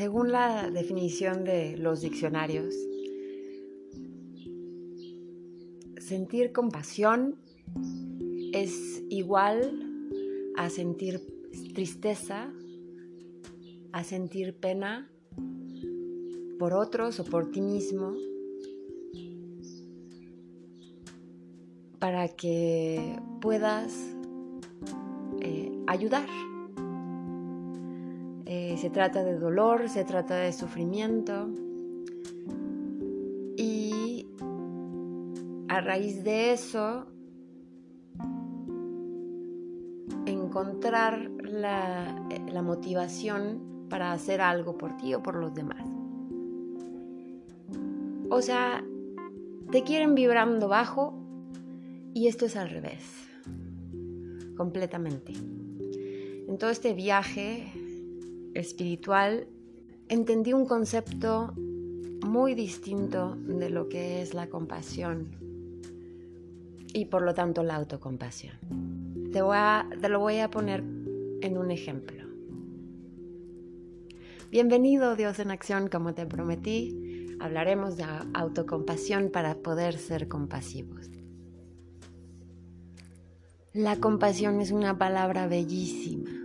[0.00, 2.74] Según la definición de los diccionarios,
[5.98, 7.36] sentir compasión
[8.54, 9.78] es igual
[10.56, 11.20] a sentir
[11.74, 12.50] tristeza,
[13.92, 15.10] a sentir pena
[16.58, 18.14] por otros o por ti mismo,
[21.98, 23.92] para que puedas
[25.42, 26.49] eh, ayudar.
[28.52, 31.50] Eh, se trata de dolor, se trata de sufrimiento.
[33.56, 34.26] Y
[35.68, 37.06] a raíz de eso,
[40.26, 45.88] encontrar la, la motivación para hacer algo por ti o por los demás.
[48.30, 48.84] O sea,
[49.70, 51.14] te quieren vibrando bajo
[52.14, 53.04] y esto es al revés,
[54.56, 55.34] completamente.
[56.48, 57.79] En todo este viaje
[58.54, 59.48] espiritual
[60.08, 61.54] entendí un concepto
[62.26, 65.28] muy distinto de lo que es la compasión
[66.92, 68.56] y por lo tanto la autocompasión.
[69.32, 72.24] Te, voy a, te lo voy a poner en un ejemplo.
[74.50, 81.08] Bienvenido Dios en acción, como te prometí, hablaremos de autocompasión para poder ser compasivos.
[83.72, 86.39] La compasión es una palabra bellísima.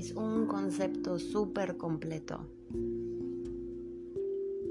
[0.00, 2.46] Es un concepto súper completo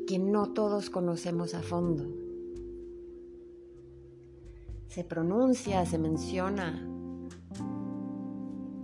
[0.08, 2.04] que no todos conocemos a fondo.
[4.88, 6.84] Se pronuncia, se menciona,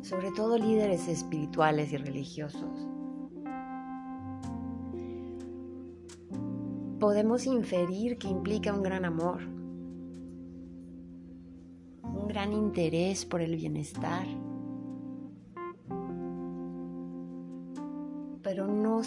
[0.03, 2.87] sobre todo líderes espirituales y religiosos.
[6.99, 9.55] Podemos inferir que implica un gran amor
[12.35, 14.27] gran interés por el bienestar,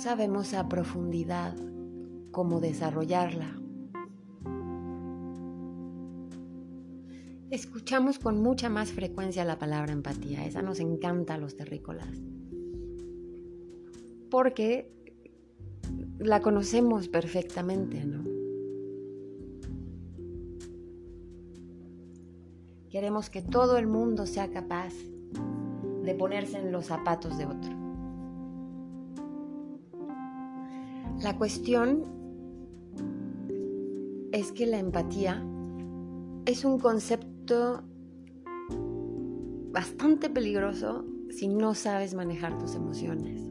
[0.08, 1.54] sabemos a profundidad
[2.30, 3.60] cómo desarrollarla.
[7.50, 12.08] Escuchamos con mucha más frecuencia la palabra empatía, esa nos encanta a los terrícolas,
[14.30, 14.90] porque
[16.18, 18.24] la conocemos perfectamente, ¿no?
[22.88, 24.94] Queremos que todo el mundo sea capaz
[26.02, 27.77] de ponerse en los zapatos de otro.
[31.20, 32.04] La cuestión
[34.32, 35.44] es que la empatía
[36.46, 37.82] es un concepto
[39.72, 43.42] bastante peligroso si no sabes manejar tus emociones.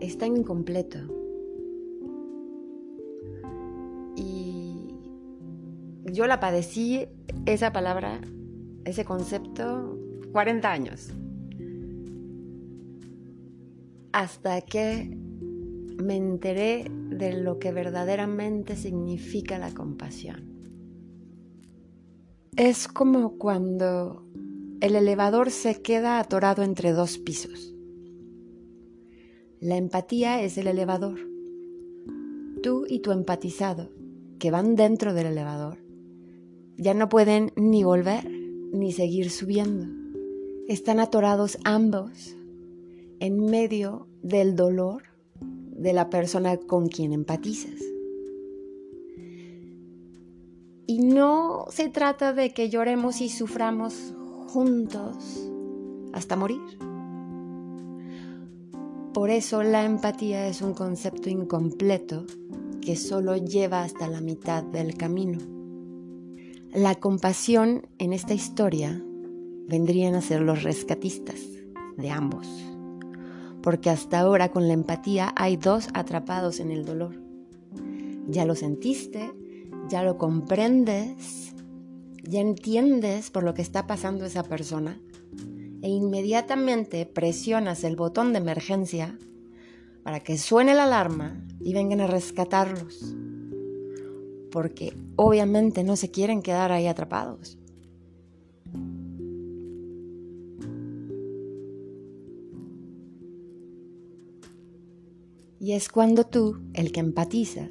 [0.00, 0.98] Está incompleto.
[6.14, 7.08] yo la padecí,
[7.44, 8.20] esa palabra,
[8.84, 9.98] ese concepto,
[10.32, 11.12] 40 años.
[14.14, 20.70] Hasta que me enteré de lo que verdaderamente significa la compasión.
[22.56, 24.24] Es como cuando
[24.80, 27.74] el elevador se queda atorado entre dos pisos.
[29.58, 31.18] La empatía es el elevador.
[32.62, 33.90] Tú y tu empatizado,
[34.38, 35.78] que van dentro del elevador,
[36.76, 39.88] ya no pueden ni volver ni seguir subiendo.
[40.68, 42.36] Están atorados ambos
[43.24, 45.04] en medio del dolor
[45.40, 47.80] de la persona con quien empatizas.
[50.86, 54.12] Y no se trata de que lloremos y suframos
[54.48, 55.16] juntos
[56.12, 56.60] hasta morir.
[59.14, 62.26] Por eso la empatía es un concepto incompleto
[62.82, 65.38] que solo lleva hasta la mitad del camino.
[66.74, 69.02] La compasión en esta historia
[69.66, 71.40] vendrían a ser los rescatistas
[71.96, 72.73] de ambos,
[73.64, 77.14] porque hasta ahora con la empatía hay dos atrapados en el dolor.
[78.28, 79.32] Ya lo sentiste,
[79.88, 81.54] ya lo comprendes,
[82.22, 85.00] ya entiendes por lo que está pasando esa persona
[85.80, 89.18] e inmediatamente presionas el botón de emergencia
[90.02, 93.16] para que suene la alarma y vengan a rescatarlos
[94.52, 97.56] porque obviamente no se quieren quedar ahí atrapados.
[105.64, 107.70] Y es cuando tú, el que empatiza,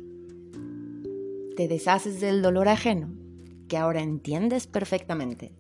[1.56, 3.14] te deshaces del dolor ajeno,
[3.68, 5.54] que ahora entiendes perfectamente,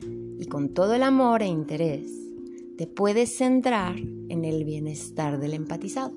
[0.00, 2.10] y con todo el amor e interés,
[2.78, 6.14] te puedes centrar en el bienestar del empatizado.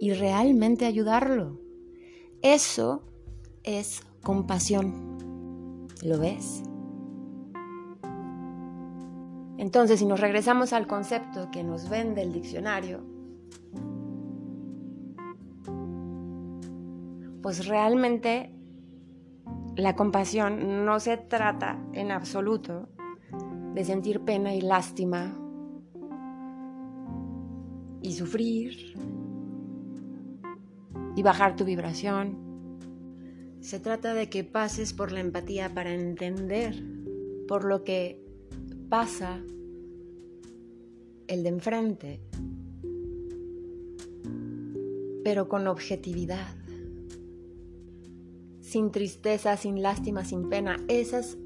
[0.00, 1.58] y realmente ayudarlo.
[2.40, 3.02] Eso
[3.64, 5.88] es compasión.
[6.04, 6.62] ¿Lo ves?
[9.58, 13.04] Entonces, si nos regresamos al concepto que nos vende el diccionario,
[17.42, 18.54] pues realmente
[19.74, 22.88] la compasión no se trata en absoluto
[23.74, 25.36] de sentir pena y lástima
[28.00, 28.96] y sufrir
[31.16, 32.38] y bajar tu vibración.
[33.60, 36.80] Se trata de que pases por la empatía para entender
[37.48, 38.27] por lo que
[38.88, 39.40] pasa
[41.26, 42.20] el de enfrente,
[45.24, 46.54] pero con objetividad,
[48.60, 50.76] sin tristeza, sin lástima, sin pena.
[50.88, 51.36] Esas,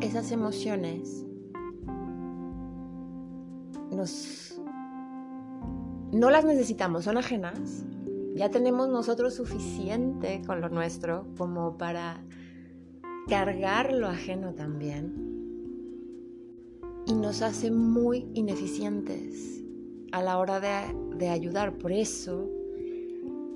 [0.00, 1.26] esas emociones
[3.90, 4.58] nos,
[6.12, 7.84] no las necesitamos, son ajenas.
[8.34, 12.22] Ya tenemos nosotros suficiente con lo nuestro como para
[13.28, 15.25] cargar lo ajeno también
[17.06, 19.62] y nos hace muy ineficientes
[20.12, 21.78] a la hora de, ayudar.
[21.78, 22.50] Por eso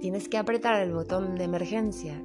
[0.00, 2.23] tienes que apretar el botón de emergencia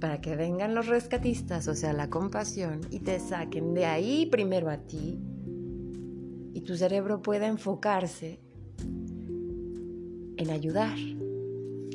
[0.00, 4.68] para que vengan los rescatistas, o sea, la compasión, y te saquen de ahí primero
[4.68, 5.18] a ti
[6.54, 8.40] y tu cerebro pueda enfocarse
[10.36, 10.98] en ayudar.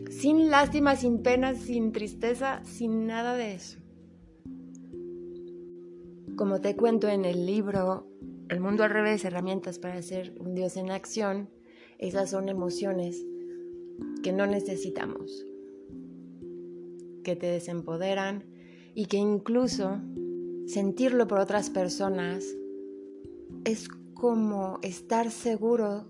[0.10, 3.78] Sin lástima, sin pena, sin tristeza, sin nada de eso.
[6.38, 8.06] Como te cuento en el libro
[8.48, 11.50] El mundo al revés, herramientas para ser un Dios en acción,
[11.98, 13.26] esas son emociones
[14.22, 15.44] que no necesitamos,
[17.24, 18.46] que te desempoderan
[18.94, 20.00] y que incluso
[20.68, 22.46] sentirlo por otras personas
[23.66, 26.06] es como estar seguro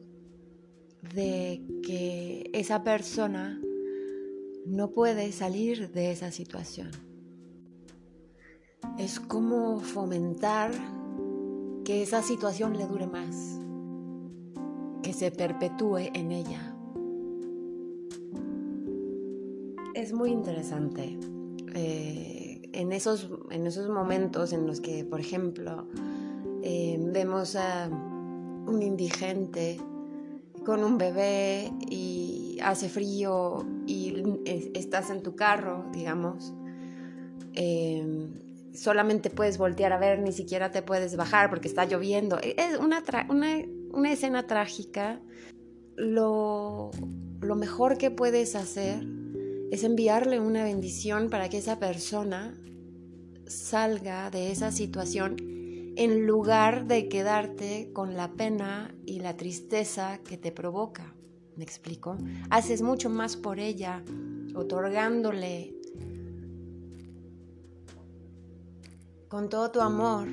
[1.15, 3.61] de que esa persona
[4.65, 7.06] no puede salir de esa situación
[8.97, 10.71] es como fomentar
[11.85, 13.59] que esa situación le dure más,
[15.03, 16.75] que se perpetúe en ella.
[19.93, 21.17] Es muy interesante.
[21.73, 25.87] Eh, en, esos, en esos momentos en los que, por ejemplo,
[26.63, 29.79] eh, vemos a un indigente
[30.65, 34.23] con un bebé y hace frío y
[34.73, 36.53] estás en tu carro, digamos,
[37.53, 38.27] eh,
[38.77, 42.37] solamente puedes voltear a ver, ni siquiera te puedes bajar porque está lloviendo.
[42.39, 45.21] E, es una, una, escena trágica.
[45.95, 46.91] Lo,
[47.41, 49.03] lo mejor que puedes hacer
[49.71, 52.55] es enviarle una bendición para que esa persona
[53.47, 55.35] salga de esa situación
[55.95, 61.15] en lugar de quedarte con la pena y la tristeza que te provoca.
[61.55, 62.17] ¿Me explico?
[62.51, 64.03] Haces mucho más por ella,
[64.53, 65.76] otorgándole
[69.27, 70.27] con todo tu amor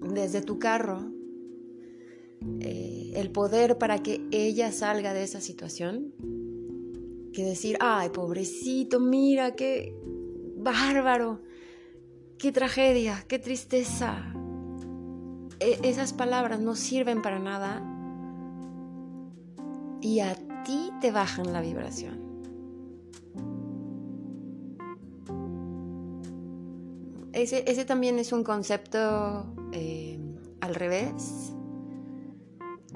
[0.00, 1.12] desde tu carro
[2.60, 6.14] eh, el poder para que ella salga de esa situación
[7.32, 9.94] que decir, ay, pobrecito, mira, qué
[10.56, 11.42] bárbaro,
[12.38, 14.34] qué tragedia, qué tristeza.
[15.60, 17.86] E, esas palabras no sirven para nada
[20.00, 20.34] y a
[20.64, 22.29] ti te bajan la vibración.
[27.32, 30.18] Ese, también es un concepto eh,
[30.60, 31.52] al revés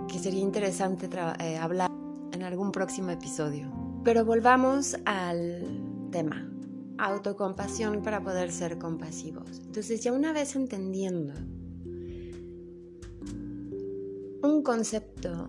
[0.09, 1.09] que sería interesante
[1.41, 1.91] eh, hablar
[2.33, 3.71] en algún próximo episodio.
[4.05, 6.51] Pero volvamos al tema,
[6.99, 9.61] autocompasión para poder ser compasivos.
[9.65, 11.35] Entonces ya una vez entendiendo
[14.43, 15.49] un concepto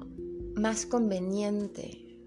[0.56, 2.18] más conveniente,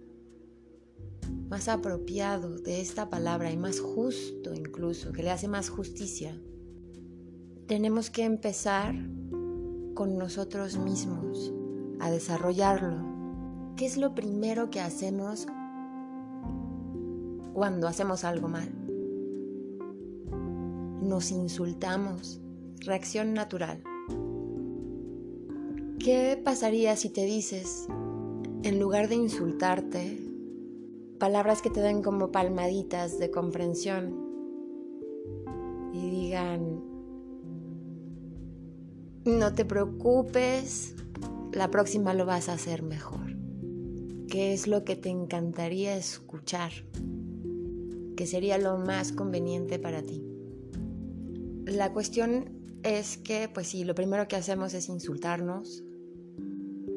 [1.48, 6.38] más apropiado de esta palabra y más justo incluso, que le hace más justicia,
[7.68, 8.94] tenemos que empezar
[9.94, 11.52] con nosotros mismos
[12.00, 12.96] a desarrollarlo.
[13.76, 15.46] ¿Qué es lo primero que hacemos
[17.52, 18.72] cuando hacemos algo mal?
[21.02, 22.40] Nos insultamos.
[22.80, 23.82] Reacción natural.
[25.98, 27.86] ¿Qué pasaría si te dices,
[28.62, 30.18] en lugar de insultarte,
[31.18, 34.14] palabras que te den como palmaditas de comprensión
[35.92, 36.67] y digan,
[39.24, 40.94] no te preocupes,
[41.52, 43.36] la próxima lo vas a hacer mejor.
[44.28, 46.72] ¿Qué es lo que te encantaría escuchar?
[48.16, 50.22] ¿Qué sería lo más conveniente para ti?
[51.64, 55.82] La cuestión es que, pues sí, lo primero que hacemos es insultarnos,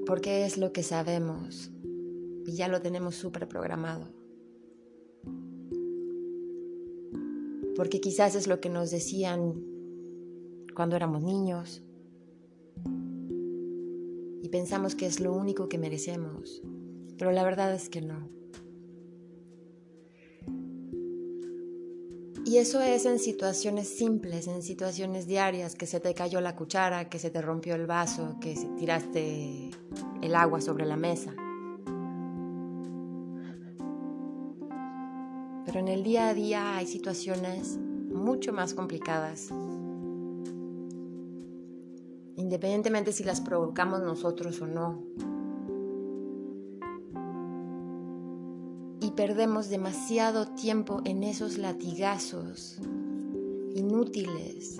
[0.05, 1.71] porque es lo que sabemos
[2.45, 4.07] y ya lo tenemos súper programado.
[7.75, 9.63] Porque quizás es lo que nos decían
[10.75, 11.83] cuando éramos niños,
[14.51, 16.61] pensamos que es lo único que merecemos,
[17.17, 18.29] pero la verdad es que no.
[22.43, 27.07] Y eso es en situaciones simples, en situaciones diarias, que se te cayó la cuchara,
[27.07, 29.69] que se te rompió el vaso, que tiraste
[30.21, 31.33] el agua sobre la mesa.
[35.65, 39.49] Pero en el día a día hay situaciones mucho más complicadas.
[42.35, 45.03] Independientemente si las provocamos nosotros o no.
[48.99, 52.79] Y perdemos demasiado tiempo en esos latigazos
[53.75, 54.77] inútiles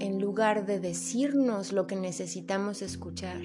[0.00, 3.40] en lugar de decirnos lo que necesitamos escuchar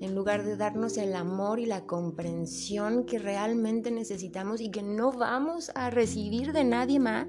[0.00, 5.12] en lugar de darnos el amor y la comprensión que realmente necesitamos y que no
[5.12, 7.26] vamos a recibir de nadie más.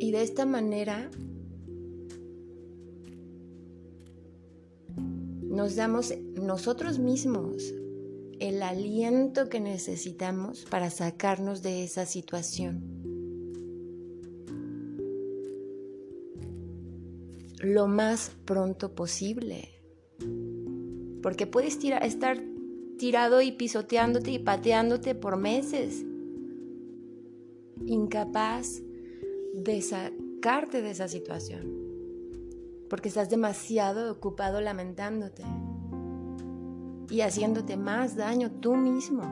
[0.00, 1.10] Y de esta manera
[5.48, 7.74] nos damos nosotros mismos
[8.38, 12.82] el aliento que necesitamos para sacarnos de esa situación.
[17.60, 19.68] Lo más pronto posible.
[21.22, 22.40] Porque puedes estar
[22.98, 26.04] tirado y pisoteándote y pateándote por meses,
[27.86, 28.82] incapaz
[29.54, 31.77] de sacarte de esa situación,
[32.88, 35.44] porque estás demasiado ocupado lamentándote
[37.10, 39.22] y haciéndote más daño tú mismo.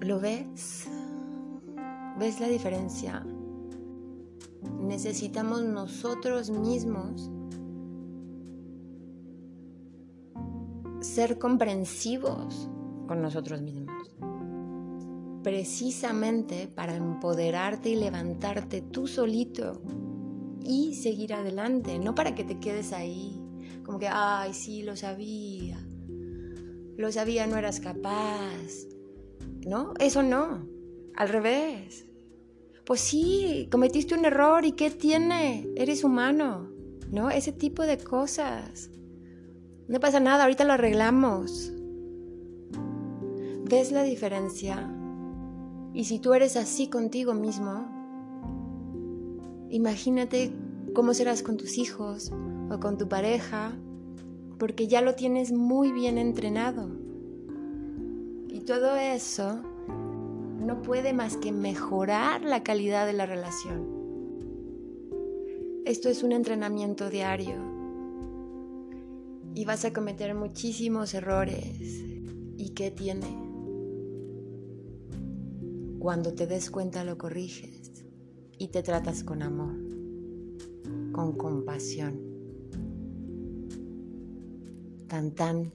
[0.00, 0.88] ¿Lo ves?
[2.18, 3.24] ¿Ves la diferencia?
[4.80, 7.30] Necesitamos nosotros mismos
[11.00, 12.68] ser comprensivos
[13.06, 14.14] con nosotros mismos.
[15.42, 19.80] Precisamente para empoderarte y levantarte tú solito
[20.64, 23.40] y seguir adelante, no para que te quedes ahí,
[23.84, 25.78] como que, ay, sí, lo sabía,
[26.96, 28.86] lo sabía, no eras capaz.
[29.66, 30.66] No, eso no,
[31.14, 32.06] al revés.
[32.84, 35.68] Pues sí, cometiste un error y ¿qué tiene?
[35.76, 36.70] Eres humano,
[37.10, 37.30] ¿no?
[37.30, 38.90] Ese tipo de cosas.
[39.88, 41.72] No pasa nada, ahorita lo arreglamos.
[43.64, 44.90] ¿Ves la diferencia?
[45.92, 47.97] Y si tú eres así contigo mismo,
[49.70, 50.52] imagínate
[50.94, 52.32] cómo serás con tus hijos
[52.70, 53.76] o con tu pareja,
[54.58, 56.90] porque ya lo tienes muy bien entrenado.
[58.48, 59.62] Y todo eso
[60.60, 63.98] no puede más que mejorar la calidad de la relación.
[65.84, 67.56] Esto es un entrenamiento diario
[69.54, 72.04] y vas a cometer muchísimos errores.
[72.56, 73.26] ¿Y qué tiene?
[75.98, 77.77] Cuando te des cuenta lo corriges
[78.58, 79.74] y te tratas con amor,
[81.12, 82.20] con compasión.
[85.06, 85.72] Tan tan.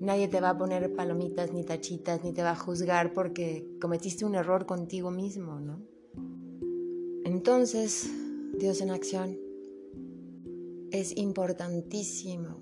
[0.00, 4.24] Nadie te va a poner palomitas ni tachitas ni te va a juzgar porque cometiste
[4.24, 5.80] un error contigo mismo, ¿no?
[7.24, 8.10] Entonces,
[8.58, 9.38] Dios en acción
[10.90, 12.58] es importantísimo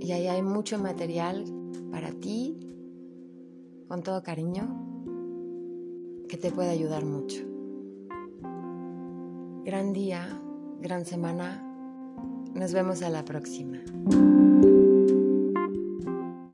[0.00, 1.44] y ahí hay mucho material
[1.90, 2.56] para ti,
[3.86, 7.42] con todo cariño, que te puede ayudar mucho.
[9.62, 10.40] Gran día,
[10.80, 11.62] gran semana.
[12.54, 13.78] Nos vemos a la próxima.